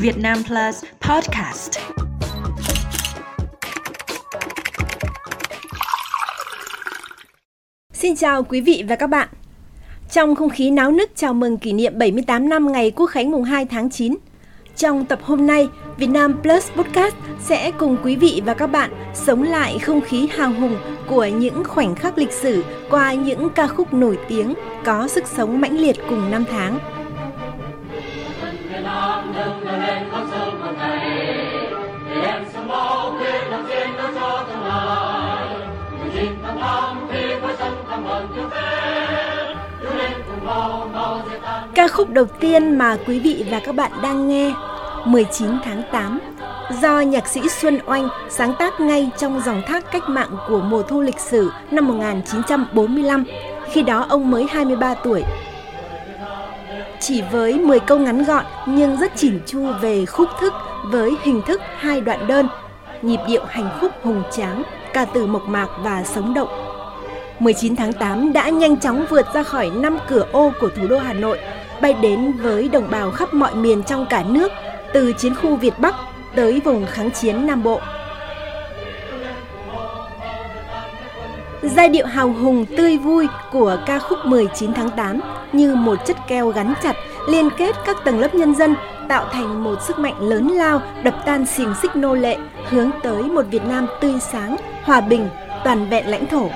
Việt 0.00 0.18
Nam 0.18 0.38
Plus 0.46 0.84
Podcast. 1.00 1.78
Xin 7.92 8.16
chào 8.16 8.42
quý 8.42 8.60
vị 8.60 8.84
và 8.88 8.96
các 8.96 9.06
bạn. 9.06 9.28
Trong 10.10 10.34
không 10.34 10.50
khí 10.50 10.70
náo 10.70 10.90
nức 10.90 11.10
chào 11.16 11.34
mừng 11.34 11.58
kỷ 11.58 11.72
niệm 11.72 11.98
78 11.98 12.48
năm 12.48 12.72
ngày 12.72 12.90
Quốc 12.90 13.06
khánh 13.06 13.30
mùng 13.30 13.44
2 13.44 13.66
tháng 13.66 13.90
9, 13.90 14.14
trong 14.76 15.04
tập 15.04 15.18
hôm 15.22 15.46
nay, 15.46 15.68
Việt 15.96 16.06
Nam 16.06 16.34
Plus 16.42 16.70
Podcast 16.70 17.14
sẽ 17.40 17.70
cùng 17.70 17.96
quý 18.04 18.16
vị 18.16 18.42
và 18.46 18.54
các 18.54 18.66
bạn 18.66 18.90
sống 19.14 19.42
lại 19.42 19.78
không 19.78 20.00
khí 20.00 20.28
hào 20.36 20.52
hùng 20.52 20.76
của 21.06 21.26
những 21.26 21.64
khoảnh 21.64 21.94
khắc 21.94 22.18
lịch 22.18 22.32
sử 22.32 22.64
qua 22.90 23.12
những 23.12 23.50
ca 23.50 23.66
khúc 23.66 23.94
nổi 23.94 24.18
tiếng 24.28 24.54
có 24.84 25.08
sức 25.08 25.24
sống 25.26 25.60
mãnh 25.60 25.78
liệt 25.78 25.96
cùng 26.08 26.30
năm 26.30 26.44
tháng. 26.50 26.97
Ca 41.74 41.88
khúc 41.88 42.10
đầu 42.10 42.24
tiên 42.24 42.78
mà 42.78 42.96
quý 43.06 43.20
vị 43.20 43.44
và 43.50 43.60
các 43.60 43.74
bạn 43.74 43.92
đang 44.02 44.28
nghe 44.28 44.54
19 45.04 45.50
tháng 45.64 45.82
8 45.92 46.18
do 46.80 47.00
nhạc 47.00 47.28
sĩ 47.28 47.48
Xuân 47.48 47.78
Oanh 47.86 48.08
sáng 48.28 48.54
tác 48.58 48.80
ngay 48.80 49.10
trong 49.18 49.40
dòng 49.40 49.62
thác 49.66 49.92
cách 49.92 50.08
mạng 50.08 50.30
của 50.48 50.60
mùa 50.60 50.82
thu 50.82 51.00
lịch 51.00 51.20
sử 51.20 51.50
năm 51.70 51.88
1945, 51.88 53.24
khi 53.72 53.82
đó 53.82 54.06
ông 54.08 54.30
mới 54.30 54.46
23 54.50 54.94
tuổi. 54.94 55.22
Chỉ 57.00 57.22
với 57.22 57.58
10 57.58 57.80
câu 57.80 57.98
ngắn 57.98 58.24
gọn 58.24 58.44
nhưng 58.66 58.96
rất 58.96 59.12
chỉn 59.16 59.40
chu 59.46 59.66
về 59.80 60.06
khúc 60.06 60.28
thức 60.40 60.52
với 60.84 61.16
hình 61.22 61.42
thức 61.46 61.60
hai 61.76 62.00
đoạn 62.00 62.26
đơn, 62.26 62.48
nhịp 63.02 63.20
điệu 63.28 63.44
hành 63.48 63.70
khúc 63.80 63.92
hùng 64.02 64.22
tráng, 64.30 64.62
ca 64.92 65.04
từ 65.04 65.26
mộc 65.26 65.42
mạc 65.48 65.68
và 65.82 66.04
sống 66.04 66.34
động. 66.34 66.48
19 67.38 67.76
tháng 67.76 67.92
8 67.92 68.32
đã 68.32 68.48
nhanh 68.48 68.76
chóng 68.76 69.06
vượt 69.10 69.26
ra 69.34 69.42
khỏi 69.42 69.70
năm 69.70 69.98
cửa 70.08 70.26
ô 70.32 70.52
của 70.60 70.68
thủ 70.76 70.86
đô 70.88 70.98
Hà 70.98 71.12
Nội, 71.12 71.38
bay 71.80 71.92
đến 71.92 72.32
với 72.32 72.68
đồng 72.68 72.90
bào 72.90 73.10
khắp 73.10 73.34
mọi 73.34 73.54
miền 73.54 73.82
trong 73.82 74.06
cả 74.10 74.24
nước 74.28 74.52
từ 74.92 75.12
chiến 75.12 75.34
khu 75.34 75.56
Việt 75.56 75.78
Bắc 75.78 75.94
tới 76.34 76.60
vùng 76.64 76.86
kháng 76.86 77.10
chiến 77.10 77.46
Nam 77.46 77.62
Bộ. 77.62 77.80
Giai 81.76 81.88
điệu 81.88 82.06
hào 82.06 82.32
hùng 82.32 82.66
tươi 82.76 82.98
vui 82.98 83.26
của 83.52 83.78
ca 83.86 83.98
khúc 83.98 84.18
19 84.24 84.72
tháng 84.72 84.90
8 84.90 85.20
như 85.52 85.74
một 85.74 85.96
chất 86.06 86.16
keo 86.28 86.48
gắn 86.48 86.74
chặt 86.82 86.96
liên 87.28 87.48
kết 87.58 87.76
các 87.86 87.96
tầng 88.04 88.20
lớp 88.20 88.34
nhân 88.34 88.54
dân 88.54 88.74
tạo 89.08 89.26
thành 89.32 89.64
một 89.64 89.82
sức 89.82 89.98
mạnh 89.98 90.20
lớn 90.20 90.48
lao 90.48 90.82
đập 91.02 91.14
tan 91.26 91.46
xiềng 91.46 91.74
xích 91.82 91.96
nô 91.96 92.14
lệ 92.14 92.36
hướng 92.68 92.90
tới 93.02 93.22
một 93.22 93.46
Việt 93.50 93.62
Nam 93.68 93.86
tươi 94.00 94.14
sáng, 94.20 94.56
hòa 94.82 95.00
bình, 95.00 95.28
toàn 95.64 95.88
vẹn 95.90 96.06
lãnh 96.06 96.26
thổ. 96.26 96.48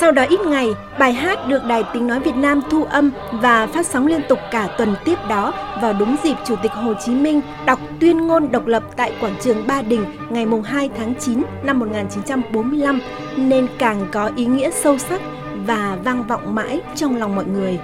Sau 0.00 0.12
đó 0.12 0.22
ít 0.28 0.40
ngày, 0.40 0.68
bài 0.98 1.12
hát 1.12 1.38
được 1.48 1.64
Đài 1.64 1.82
Tiếng 1.92 2.06
Nói 2.06 2.20
Việt 2.20 2.34
Nam 2.36 2.60
thu 2.70 2.84
âm 2.84 3.10
và 3.32 3.66
phát 3.66 3.86
sóng 3.86 4.06
liên 4.06 4.20
tục 4.28 4.38
cả 4.50 4.68
tuần 4.78 4.94
tiếp 5.04 5.18
đó 5.28 5.52
vào 5.82 5.92
đúng 5.92 6.16
dịp 6.24 6.34
Chủ 6.44 6.56
tịch 6.62 6.72
Hồ 6.72 6.94
Chí 6.94 7.12
Minh 7.14 7.40
đọc 7.66 7.78
tuyên 8.00 8.26
ngôn 8.26 8.52
độc 8.52 8.66
lập 8.66 8.82
tại 8.96 9.12
quảng 9.20 9.34
trường 9.40 9.66
Ba 9.66 9.82
Đình 9.82 10.04
ngày 10.30 10.46
2 10.64 10.90
tháng 10.98 11.14
9 11.20 11.42
năm 11.62 11.78
1945 11.78 13.00
nên 13.36 13.66
càng 13.78 14.06
có 14.12 14.30
ý 14.36 14.46
nghĩa 14.46 14.70
sâu 14.70 14.98
sắc 14.98 15.20
và 15.66 15.98
vang 16.04 16.22
vọng 16.22 16.54
mãi 16.54 16.80
trong 16.94 17.16
lòng 17.16 17.36
mọi 17.36 17.44
người. 17.44 17.78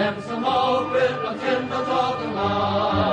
Em 0.00 0.14
sớm 0.28 0.42
mơ 0.42 0.80
quyết 0.92 1.10
làm 1.24 1.34
chiến 1.38 1.62
cho 1.70 2.14
tương 2.20 2.34
lai, 2.34 3.11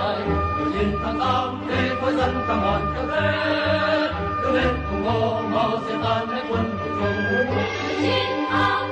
nhìn 0.79 0.95
tháng 1.03 1.19
tám 1.19 1.67
khối 2.01 2.13
dân 2.13 2.35
ca 2.47 2.56
ngọn 2.56 2.81
cho 2.95 3.06
thế 3.16 4.12
đứng 4.44 4.53
lên 4.53 4.75
cùng 4.90 5.03
hô 5.03 5.41
mau 5.41 5.79
diệt 5.88 5.97
tan 6.03 6.28
hết 6.28 6.44
quân 6.50 6.78
của 6.79 6.90
chúng 7.00 7.56
xin 8.01 8.45
thắng 8.50 8.89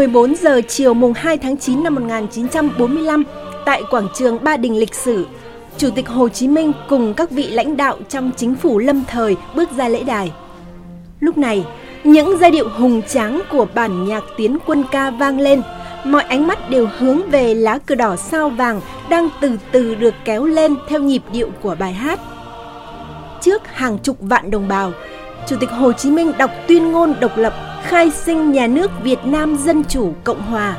14 0.00 0.34
giờ 0.34 0.60
chiều 0.68 0.94
mùng 0.94 1.12
2 1.12 1.38
tháng 1.38 1.56
9 1.56 1.84
năm 1.84 1.94
1945 1.94 3.24
tại 3.66 3.82
quảng 3.90 4.08
trường 4.14 4.44
Ba 4.44 4.56
Đình 4.56 4.78
lịch 4.78 4.94
sử, 4.94 5.26
Chủ 5.78 5.90
tịch 5.94 6.08
Hồ 6.08 6.28
Chí 6.28 6.48
Minh 6.48 6.72
cùng 6.88 7.14
các 7.14 7.30
vị 7.30 7.50
lãnh 7.50 7.76
đạo 7.76 7.96
trong 8.08 8.30
chính 8.36 8.54
phủ 8.54 8.78
lâm 8.78 9.04
thời 9.04 9.36
bước 9.54 9.70
ra 9.76 9.88
lễ 9.88 10.02
đài. 10.02 10.32
Lúc 11.20 11.38
này, 11.38 11.64
những 12.04 12.38
giai 12.38 12.50
điệu 12.50 12.68
hùng 12.68 13.02
tráng 13.08 13.40
của 13.50 13.66
bản 13.74 14.04
nhạc 14.04 14.24
tiến 14.36 14.58
quân 14.66 14.84
ca 14.92 15.10
vang 15.10 15.40
lên, 15.40 15.62
mọi 16.04 16.22
ánh 16.22 16.46
mắt 16.46 16.70
đều 16.70 16.88
hướng 16.98 17.30
về 17.30 17.54
lá 17.54 17.78
cờ 17.78 17.94
đỏ 17.94 18.16
sao 18.16 18.48
vàng 18.48 18.80
đang 19.10 19.28
từ 19.40 19.58
từ 19.72 19.94
được 19.94 20.14
kéo 20.24 20.44
lên 20.44 20.74
theo 20.88 21.00
nhịp 21.00 21.22
điệu 21.32 21.50
của 21.62 21.76
bài 21.78 21.92
hát. 21.92 22.20
Trước 23.40 23.62
hàng 23.66 23.98
chục 23.98 24.16
vạn 24.20 24.50
đồng 24.50 24.68
bào, 24.68 24.92
Chủ 25.46 25.56
tịch 25.60 25.70
Hồ 25.70 25.92
Chí 25.92 26.10
Minh 26.10 26.32
đọc 26.38 26.50
tuyên 26.68 26.92
ngôn 26.92 27.14
độc 27.20 27.36
lập 27.36 27.54
khai 27.82 28.10
sinh 28.10 28.52
nhà 28.52 28.66
nước 28.66 28.90
Việt 29.02 29.18
Nam 29.24 29.56
Dân 29.56 29.84
Chủ 29.84 30.12
Cộng 30.24 30.42
Hòa. 30.42 30.76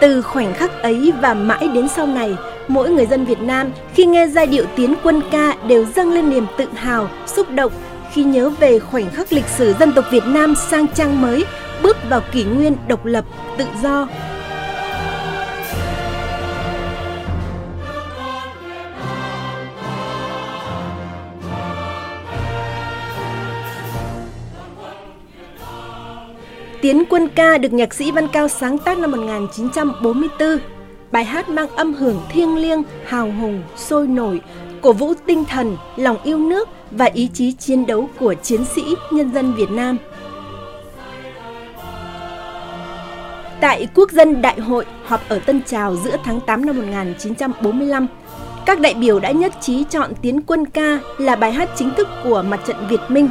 Từ 0.00 0.22
khoảnh 0.22 0.54
khắc 0.54 0.82
ấy 0.82 1.12
và 1.20 1.34
mãi 1.34 1.68
đến 1.74 1.88
sau 1.88 2.06
này, 2.06 2.36
mỗi 2.68 2.90
người 2.90 3.06
dân 3.06 3.24
Việt 3.24 3.40
Nam 3.40 3.70
khi 3.94 4.04
nghe 4.06 4.26
giai 4.26 4.46
điệu 4.46 4.64
tiến 4.76 4.94
quân 5.02 5.20
ca 5.30 5.54
đều 5.68 5.84
dâng 5.84 6.12
lên 6.12 6.30
niềm 6.30 6.46
tự 6.58 6.68
hào, 6.74 7.08
xúc 7.26 7.50
động 7.50 7.72
khi 8.12 8.24
nhớ 8.24 8.48
về 8.48 8.78
khoảnh 8.78 9.10
khắc 9.10 9.32
lịch 9.32 9.48
sử 9.48 9.74
dân 9.80 9.92
tộc 9.92 10.04
Việt 10.10 10.24
Nam 10.26 10.54
sang 10.54 10.86
trang 10.88 11.22
mới, 11.22 11.44
bước 11.82 11.96
vào 12.08 12.20
kỷ 12.32 12.44
nguyên 12.44 12.76
độc 12.88 13.04
lập, 13.04 13.24
tự 13.58 13.64
do, 13.82 14.08
Tiến 26.86 27.04
quân 27.10 27.28
ca 27.28 27.58
được 27.58 27.72
nhạc 27.72 27.94
sĩ 27.94 28.10
Văn 28.10 28.28
Cao 28.28 28.48
sáng 28.48 28.78
tác 28.78 28.98
năm 28.98 29.10
1944. 29.10 30.58
Bài 31.12 31.24
hát 31.24 31.48
mang 31.48 31.68
âm 31.68 31.94
hưởng 31.94 32.20
thiêng 32.28 32.56
liêng, 32.56 32.82
hào 33.06 33.32
hùng, 33.40 33.62
sôi 33.76 34.06
nổi, 34.06 34.40
cổ 34.82 34.92
vũ 34.92 35.14
tinh 35.26 35.44
thần, 35.44 35.76
lòng 35.96 36.16
yêu 36.24 36.38
nước 36.38 36.68
và 36.90 37.04
ý 37.04 37.28
chí 37.34 37.52
chiến 37.52 37.86
đấu 37.86 38.08
của 38.20 38.34
chiến 38.34 38.64
sĩ 38.64 38.82
nhân 39.10 39.32
dân 39.34 39.54
Việt 39.54 39.70
Nam. 39.70 39.98
Tại 43.60 43.88
Quốc 43.94 44.10
dân 44.10 44.42
Đại 44.42 44.60
hội 44.60 44.84
họp 45.04 45.28
ở 45.28 45.38
Tân 45.38 45.62
Trào 45.62 45.96
giữa 45.96 46.16
tháng 46.24 46.40
8 46.40 46.66
năm 46.66 46.76
1945, 46.76 48.06
các 48.66 48.80
đại 48.80 48.94
biểu 48.94 49.20
đã 49.20 49.30
nhất 49.30 49.52
trí 49.60 49.84
chọn 49.84 50.12
Tiến 50.22 50.42
quân 50.42 50.66
ca 50.66 50.98
là 51.18 51.36
bài 51.36 51.52
hát 51.52 51.68
chính 51.76 51.90
thức 51.96 52.08
của 52.24 52.44
mặt 52.48 52.60
trận 52.66 52.76
Việt 52.88 53.00
Minh. 53.08 53.28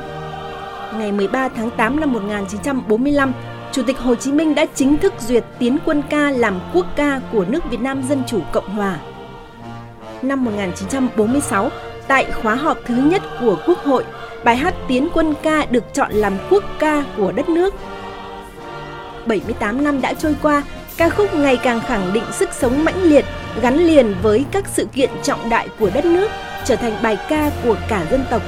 Ngày 0.94 1.12
13 1.12 1.50
tháng 1.50 1.70
8 1.70 2.00
năm 2.00 2.14
1945, 2.14 3.34
Chủ 3.72 3.84
tịch 3.84 3.98
Hồ 3.98 4.16
Chí 4.16 4.32
Minh 4.32 4.56
đã 4.56 4.66
chính 4.76 4.98
thức 4.98 5.14
duyệt 5.20 5.44
Tiến 5.60 5.78
quân 5.86 6.02
ca 6.10 6.32
làm 6.32 6.60
quốc 6.74 6.86
ca 6.96 7.22
của 7.32 7.46
nước 7.46 7.70
Việt 7.70 7.80
Nam 7.80 8.04
Dân 8.10 8.24
Chủ 8.28 8.40
Cộng 8.52 8.70
Hòa. 8.70 8.98
Năm 10.22 10.46
1946, 10.46 11.70
tại 12.08 12.32
khóa 12.32 12.56
họp 12.56 12.78
thứ 12.86 12.96
nhất 12.96 13.22
của 13.40 13.58
Quốc 13.68 13.80
hội, 13.80 14.04
bài 14.44 14.56
hát 14.56 14.74
Tiến 14.88 15.10
quân 15.14 15.34
ca 15.44 15.66
được 15.66 15.84
chọn 15.94 16.12
làm 16.12 16.34
quốc 16.50 16.64
ca 16.80 17.04
của 17.18 17.32
đất 17.32 17.50
nước. 17.50 17.74
78 19.26 19.84
năm 19.84 20.02
đã 20.02 20.14
trôi 20.14 20.36
qua, 20.42 20.64
ca 20.98 21.10
khúc 21.10 21.34
ngày 21.34 21.58
càng 21.64 21.80
khẳng 21.80 22.14
định 22.14 22.24
sức 22.32 22.50
sống 22.54 22.84
mãnh 22.84 23.04
liệt, 23.04 23.26
gắn 23.62 23.78
liền 23.78 24.16
với 24.22 24.46
các 24.52 24.68
sự 24.68 24.86
kiện 24.94 25.10
trọng 25.24 25.50
đại 25.50 25.68
của 25.80 25.90
đất 25.94 26.06
nước, 26.06 26.30
trở 26.66 26.76
thành 26.76 26.94
bài 27.04 27.18
ca 27.30 27.52
của 27.64 27.76
cả 27.88 28.06
dân 28.12 28.26
tộc. 28.30 28.42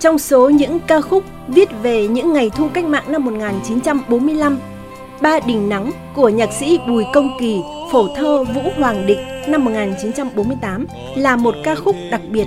Trong 0.00 0.18
số 0.18 0.48
những 0.48 0.78
ca 0.86 1.00
khúc 1.00 1.24
viết 1.48 1.68
về 1.82 2.06
những 2.06 2.32
ngày 2.32 2.50
thu 2.50 2.68
cách 2.74 2.84
mạng 2.84 3.04
năm 3.12 3.24
1945, 3.24 4.58
Ba 5.20 5.40
Đình 5.46 5.68
Nắng 5.68 5.90
của 6.14 6.28
nhạc 6.28 6.52
sĩ 6.52 6.78
Bùi 6.88 7.04
Công 7.14 7.36
Kỳ, 7.40 7.60
phổ 7.92 8.08
thơ 8.16 8.44
Vũ 8.44 8.60
Hoàng 8.76 9.06
Định 9.06 9.18
năm 9.48 9.64
1948 9.64 10.86
là 11.16 11.36
một 11.36 11.54
ca 11.64 11.74
khúc 11.74 11.96
đặc 12.10 12.20
biệt. 12.30 12.46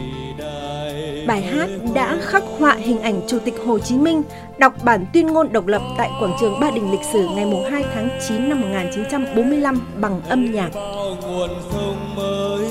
Bài 1.28 1.42
hát 1.42 1.70
đã 1.94 2.18
khắc 2.22 2.44
họa 2.60 2.74
hình 2.74 3.00
ảnh 3.02 3.22
Chủ 3.28 3.40
tịch 3.46 3.56
Hồ 3.66 3.80
Chí 3.80 3.98
Minh 3.98 4.22
đọc 4.58 4.74
bản 4.84 5.06
tuyên 5.14 5.28
ngôn 5.28 5.54
độc 5.54 5.68
lập 5.68 5.82
tại 5.98 6.10
quảng 6.20 6.34
trường 6.42 6.60
Ba 6.60 6.72
Đình 6.72 6.92
lịch 6.92 7.06
sử 7.14 7.28
ngày 7.36 7.46
2 7.72 7.86
tháng 7.94 8.10
9 8.28 8.50
năm 8.50 8.62
1945 8.62 9.82
bằng 10.02 10.22
âm 10.30 10.52
nhạc. 10.52 10.70
nguồn 11.22 11.50
sông 11.72 12.16
mới 12.16 12.71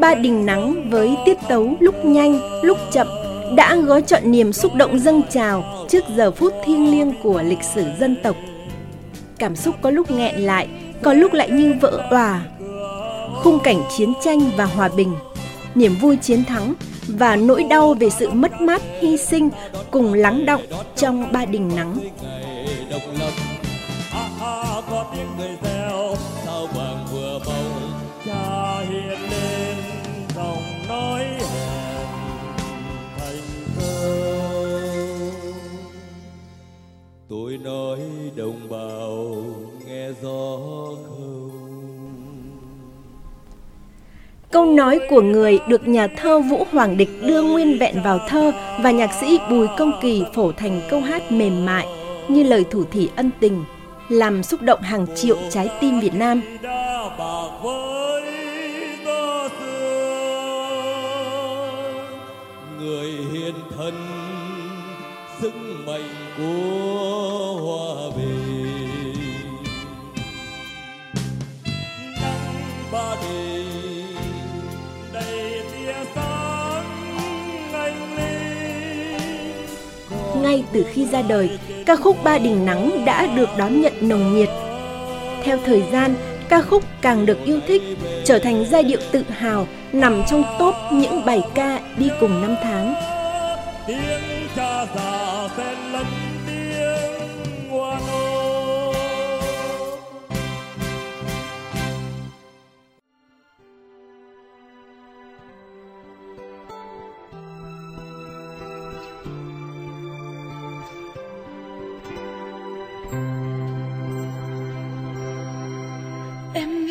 Ba 0.00 0.14
đình 0.14 0.46
nắng 0.46 0.90
với 0.90 1.16
tiết 1.24 1.38
tấu 1.48 1.76
lúc 1.80 2.04
nhanh, 2.04 2.40
lúc 2.62 2.78
chậm 2.92 3.06
đã 3.56 3.76
gói 3.76 4.02
chọn 4.02 4.22
niềm 4.24 4.52
xúc 4.52 4.74
động 4.74 4.98
dâng 4.98 5.22
trào 5.30 5.64
trước 5.88 6.04
giờ 6.16 6.30
phút 6.30 6.54
thiêng 6.64 6.90
liêng 6.90 7.12
của 7.22 7.42
lịch 7.42 7.62
sử 7.74 7.84
dân 8.00 8.16
tộc. 8.22 8.36
Cảm 9.38 9.56
xúc 9.56 9.74
có 9.82 9.90
lúc 9.90 10.10
nghẹn 10.10 10.34
lại, 10.40 10.68
có 11.02 11.12
lúc 11.12 11.32
lại 11.32 11.50
như 11.50 11.74
vỡ 11.80 12.02
òa. 12.10 12.42
Khung 13.34 13.58
cảnh 13.64 13.82
chiến 13.96 14.12
tranh 14.24 14.40
và 14.56 14.64
hòa 14.64 14.88
bình, 14.96 15.14
niềm 15.74 15.94
vui 16.00 16.16
chiến 16.16 16.44
thắng 16.44 16.74
và 17.08 17.36
nỗi 17.36 17.62
đau 17.62 17.94
về 17.94 18.10
sự 18.10 18.30
mất 18.30 18.60
mát 18.60 18.82
hy 19.00 19.16
sinh 19.16 19.50
cùng 19.90 20.14
lắng 20.14 20.46
động 20.46 20.62
trong 20.96 21.32
ba 21.32 21.44
đình 21.44 21.70
nắng. 21.76 21.96
Nói 37.64 37.98
đồng 38.36 38.68
bào 38.70 39.44
nghe 39.86 40.08
gió 40.22 40.56
không 41.08 41.50
Câu 44.50 44.66
nói 44.66 45.00
của 45.10 45.22
người 45.22 45.58
được 45.68 45.88
nhà 45.88 46.06
thơ 46.06 46.40
Vũ 46.40 46.66
Hoàng 46.70 46.96
Địch 46.96 47.08
đưa 47.22 47.42
nguyên 47.42 47.78
vẹn 47.78 48.02
vào 48.04 48.18
thơ 48.28 48.52
và 48.82 48.90
nhạc 48.90 49.10
sĩ 49.20 49.38
Bùi 49.50 49.66
Công 49.78 49.92
Kỳ 50.02 50.24
phổ 50.34 50.52
thành 50.52 50.80
câu 50.90 51.00
hát 51.00 51.32
mềm 51.32 51.66
mại 51.66 51.86
như 52.28 52.42
lời 52.42 52.64
thủ 52.70 52.84
thỉ 52.92 53.08
ân 53.16 53.30
tình, 53.40 53.64
làm 54.08 54.42
xúc 54.42 54.62
động 54.62 54.82
hàng 54.82 55.06
triệu 55.14 55.36
trái 55.50 55.68
tim 55.80 56.00
Việt 56.00 56.14
Nam. 56.14 56.42
người 62.78 63.10
hiền 63.32 63.54
thân 63.76 63.94
sức 65.40 65.52
mạnh 65.86 66.14
của 66.36 67.29
Ngay 80.50 80.64
từ 80.72 80.84
khi 80.92 81.06
ra 81.06 81.22
đời, 81.22 81.58
ca 81.86 81.96
khúc 81.96 82.16
Ba 82.24 82.38
Đình 82.38 82.66
Nắng 82.66 83.04
đã 83.04 83.26
được 83.26 83.48
đón 83.58 83.80
nhận 83.80 83.92
nồng 84.00 84.34
nhiệt. 84.34 84.48
Theo 85.44 85.58
thời 85.64 85.82
gian, 85.92 86.14
ca 86.48 86.62
khúc 86.62 86.84
càng 87.00 87.26
được 87.26 87.44
yêu 87.44 87.60
thích, 87.66 87.82
trở 88.24 88.38
thành 88.38 88.64
giai 88.70 88.82
điệu 88.82 88.98
tự 89.12 89.22
hào 89.28 89.66
nằm 89.92 90.22
trong 90.30 90.44
top 90.58 90.74
những 90.92 91.24
bài 91.24 91.42
ca 91.54 91.80
đi 91.96 92.10
cùng 92.20 92.42
năm 92.42 92.56
tháng. 92.62 92.94
tiếng 93.86 93.98
cha 94.56 94.86
già 94.96 95.48
xen 95.56 95.78
lẫn 95.92 96.06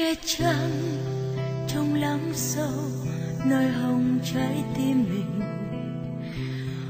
em 0.10 0.16
nghe 0.40 0.54
trong 1.68 1.96
lắng 1.96 2.32
sâu 2.34 2.72
nơi 3.46 3.68
hồng 3.68 4.20
trái 4.34 4.64
tim 4.78 5.06
mình. 5.14 5.42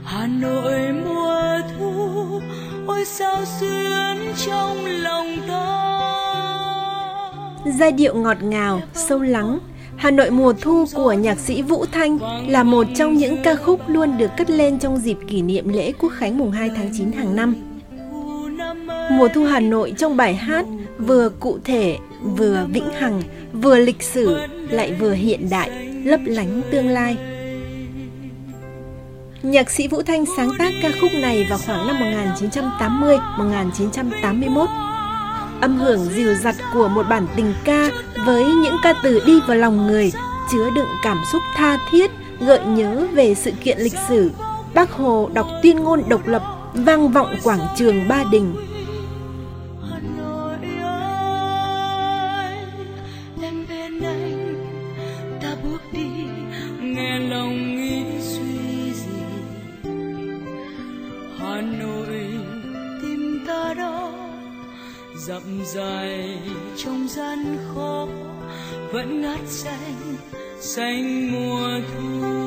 Hà 0.04 0.28
nội 0.28 0.94
mùa 1.06 1.60
thu 1.78 2.40
ôi 2.88 3.06
sao 3.06 3.38
xuyến 3.60 4.34
trong 4.46 4.86
lòng 4.86 5.38
ta. 5.48 5.96
Giai 7.80 7.92
điệu 7.92 8.16
ngọt 8.16 8.44
ngào, 8.44 8.82
sâu 8.94 9.20
lắng, 9.20 9.60
Hà 9.98 10.12
Nội 10.12 10.32
mùa 10.32 10.54
thu 10.62 10.86
của 10.94 11.14
nhạc 11.14 11.40
sĩ 11.40 11.62
Vũ 11.62 11.86
Thanh 11.92 12.20
là 12.50 12.64
một 12.64 12.88
trong 12.96 13.14
những 13.14 13.38
ca 13.44 13.56
khúc 13.56 13.80
luôn 13.88 14.18
được 14.18 14.32
cất 14.38 14.50
lên 14.50 14.80
trong 14.80 14.98
dịp 14.98 15.18
kỷ 15.28 15.42
niệm 15.42 15.70
lễ 15.70 15.92
Quốc 15.92 16.10
khánh 16.10 16.38
mùng 16.38 16.52
2 16.52 16.72
tháng 16.76 16.90
9 16.98 17.12
hàng 17.12 17.36
năm. 17.36 17.56
Mùa 19.12 19.28
thu 19.28 19.46
Hà 19.46 19.60
Nội 19.60 19.94
trong 19.98 20.18
bài 20.18 20.36
hát 20.36 20.66
vừa 21.00 21.30
cụ 21.30 21.60
thể, 21.64 21.98
vừa 22.22 22.66
vĩnh 22.70 22.90
hằng, 22.94 23.22
vừa 23.54 23.76
lịch 23.76 24.04
sử, 24.04 24.38
lại 24.70 24.94
vừa 24.94 25.14
hiện 25.14 25.50
đại, 25.50 25.70
lấp 26.06 26.20
lánh 26.26 26.62
tương 26.72 26.88
lai. 26.88 27.18
Nhạc 29.44 29.72
sĩ 29.72 29.88
Vũ 29.88 30.02
Thanh 30.02 30.26
sáng 30.38 30.50
tác 30.60 30.74
ca 30.82 30.90
khúc 31.02 31.12
này 31.14 31.48
vào 31.50 31.60
khoảng 31.66 31.88
năm 31.88 31.96
1980-1981 33.38 34.68
âm 35.62 35.78
hưởng 35.78 36.06
dịu 36.06 36.36
dặt 36.36 36.56
của 36.74 36.88
một 36.88 37.06
bản 37.10 37.28
tình 37.36 37.54
ca 37.64 37.90
với 38.26 38.44
những 38.44 38.76
ca 38.84 38.94
từ 39.04 39.22
đi 39.26 39.40
vào 39.48 39.58
lòng 39.58 39.88
người, 39.88 40.12
chứa 40.52 40.70
đựng 40.76 40.88
cảm 41.04 41.18
xúc 41.32 41.42
tha 41.56 41.78
thiết, 41.92 42.12
gợi 42.40 42.60
nhớ 42.66 43.08
về 43.14 43.36
sự 43.36 43.52
kiện 43.64 43.80
lịch 43.80 43.98
sử. 44.10 44.32
Bác 44.74 44.92
Hồ 44.92 45.30
đọc 45.34 45.48
tuyên 45.64 45.80
ngôn 45.80 46.04
độc 46.08 46.28
lập 46.28 46.44
vang 46.74 47.10
vọng 47.10 47.36
quảng 47.44 47.68
trường 47.78 48.08
Ba 48.08 48.24
Đình. 48.32 48.56
Dặm 65.28 65.62
dài 65.66 66.38
trong 66.78 67.08
gian 67.08 67.58
khó 67.68 68.08
vẫn 68.94 69.22
ngát 69.22 69.40
xanh 69.48 70.16
xanh 70.60 71.32
mùa 71.32 71.70
thu 71.94 72.40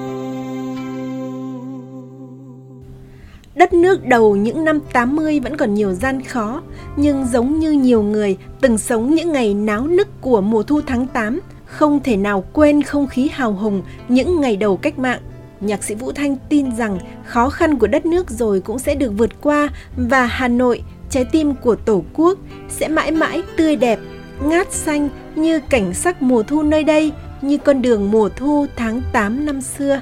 Đất 3.54 3.72
nước 3.72 4.06
đầu 4.06 4.36
những 4.36 4.64
năm 4.64 4.80
80 4.92 5.40
vẫn 5.40 5.56
còn 5.56 5.74
nhiều 5.74 5.92
gian 5.92 6.22
khó, 6.22 6.62
nhưng 6.96 7.26
giống 7.26 7.58
như 7.58 7.70
nhiều 7.70 8.02
người 8.02 8.36
từng 8.60 8.78
sống 8.78 9.14
những 9.14 9.32
ngày 9.32 9.54
náo 9.54 9.86
nức 9.86 10.08
của 10.20 10.40
mùa 10.40 10.62
thu 10.62 10.80
tháng 10.86 11.06
8, 11.06 11.40
không 11.66 12.00
thể 12.00 12.16
nào 12.16 12.44
quên 12.52 12.82
không 12.82 13.06
khí 13.06 13.28
hào 13.32 13.52
hùng 13.52 13.82
những 14.08 14.40
ngày 14.40 14.56
đầu 14.56 14.76
cách 14.76 14.98
mạng. 14.98 15.20
Nhạc 15.60 15.82
sĩ 15.82 15.94
Vũ 15.94 16.12
Thanh 16.12 16.36
tin 16.48 16.76
rằng 16.76 16.98
khó 17.24 17.50
khăn 17.50 17.78
của 17.78 17.86
đất 17.86 18.06
nước 18.06 18.30
rồi 18.30 18.60
cũng 18.60 18.78
sẽ 18.78 18.94
được 18.94 19.12
vượt 19.16 19.40
qua 19.40 19.68
và 19.96 20.26
Hà 20.26 20.48
Nội, 20.48 20.82
trái 21.12 21.24
tim 21.24 21.54
của 21.54 21.74
Tổ 21.74 22.04
quốc, 22.14 22.38
sẽ 22.68 22.88
mãi 22.88 23.10
mãi 23.10 23.42
tươi 23.56 23.76
đẹp, 23.76 23.98
ngát 24.42 24.72
xanh 24.72 25.08
như 25.34 25.60
cảnh 25.60 25.94
sắc 25.94 26.22
mùa 26.22 26.42
thu 26.42 26.62
nơi 26.62 26.84
đây, 26.84 27.12
như 27.42 27.58
con 27.58 27.82
đường 27.82 28.10
mùa 28.10 28.28
thu 28.28 28.66
tháng 28.76 29.02
8 29.12 29.46
năm 29.46 29.60
xưa. 29.60 30.00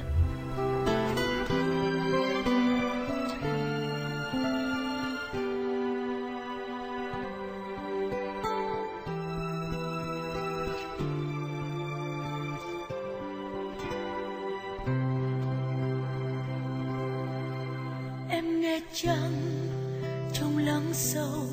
em 18.29 18.61
nghe 18.61 18.79
trăng 18.93 19.50
sâu, 20.93 21.47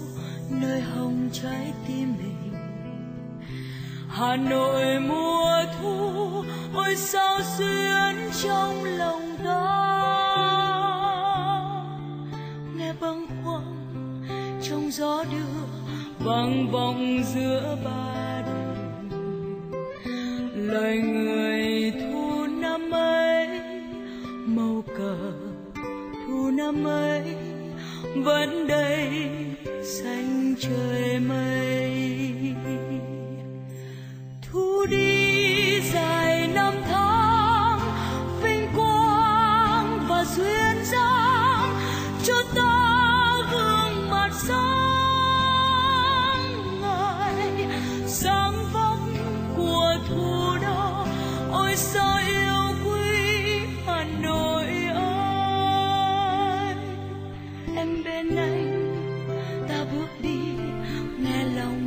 nơi 0.51 0.81
hồng 0.81 1.29
trái 1.33 1.73
tim 1.89 2.15
mình. 2.19 2.55
Hà 4.09 4.37
nội 4.37 5.01
mùa 5.01 5.65
thu 5.81 6.45
ôi 6.75 6.97
sao 6.97 7.41
xuyến 7.59 8.31
trong 8.43 8.85
lòng 8.85 9.37
ta. 9.45 9.65
Nghe 12.77 12.93
bâng 13.01 13.27
khuâng, 13.45 14.23
trong 14.63 14.91
gió 14.91 15.25
đưa, 15.33 15.67
vang 16.19 16.71
vọng 16.71 17.23
giữa 17.35 17.77
ba 17.85 18.43
đình 18.47 18.79
lời 20.55 21.03
vẫn 28.23 28.67
đây 28.67 29.31
xanh 29.83 30.55
trời 30.61 31.19
mây. 31.21 31.68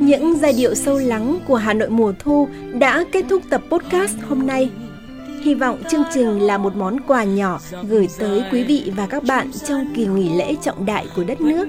Những 0.02 0.38
giai 0.38 0.52
điệu 0.52 0.74
sâu 0.74 0.98
lắng 0.98 1.38
của 1.48 1.56
Hà 1.56 1.72
Nội 1.72 1.90
mùa 1.90 2.12
thu 2.18 2.48
đã 2.72 3.04
kết 3.12 3.24
thúc 3.28 3.42
tập 3.50 3.62
podcast 3.70 4.16
hôm 4.28 4.46
nay. 4.46 4.70
Hy 5.42 5.54
vọng 5.54 5.82
chương 5.90 6.02
trình 6.14 6.40
là 6.40 6.58
một 6.58 6.76
món 6.76 7.00
quà 7.06 7.24
nhỏ 7.24 7.60
gửi 7.88 8.08
tới 8.18 8.44
quý 8.52 8.64
vị 8.64 8.92
và 8.96 9.06
các 9.06 9.24
bạn 9.24 9.50
trong 9.68 9.92
kỳ 9.94 10.06
nghỉ 10.06 10.36
lễ 10.36 10.54
trọng 10.62 10.86
đại 10.86 11.06
của 11.16 11.24
đất 11.24 11.40
nước. 11.40 11.68